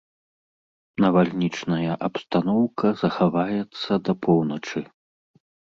Навальнічная 1.05 1.91
абстаноўка 2.09 2.87
захаваецца 3.05 3.91
да 4.09 4.21
паўночы. 4.27 4.79